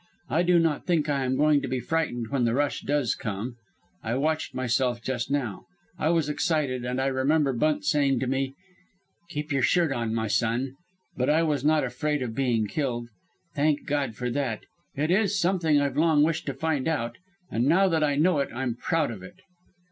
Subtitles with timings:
[0.31, 3.57] I do not think I am going to be frightened when the rush does come.
[4.01, 5.67] I watched myself just now.
[5.99, 8.55] I was excited, and I remember Bunt saying to me,
[9.29, 10.73] 'Keep your shirt on, m'son';
[11.15, 13.09] but I was not afraid of being killed.
[13.53, 14.61] Thank God for that!
[14.95, 17.19] It is something I've long wished to find out,
[17.51, 19.35] and now that I know it I am proud of it.